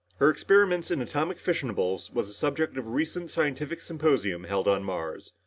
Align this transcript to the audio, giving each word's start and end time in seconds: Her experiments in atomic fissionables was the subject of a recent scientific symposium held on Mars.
Her 0.17 0.31
experiments 0.31 0.89
in 0.89 0.99
atomic 0.99 1.37
fissionables 1.37 2.11
was 2.11 2.25
the 2.25 2.33
subject 2.33 2.75
of 2.75 2.87
a 2.87 2.89
recent 2.89 3.29
scientific 3.29 3.81
symposium 3.81 4.45
held 4.45 4.67
on 4.67 4.83
Mars. 4.83 5.33